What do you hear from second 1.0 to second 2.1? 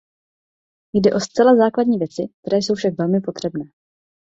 o zcela základní